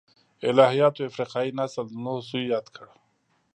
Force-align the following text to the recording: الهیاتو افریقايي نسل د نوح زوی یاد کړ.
الهیاتو 0.49 1.01
افریقايي 1.09 1.51
نسل 1.59 1.85
د 1.89 1.93
نوح 2.03 2.19
زوی 2.29 2.43
یاد 2.53 2.67
کړ. 2.75 2.87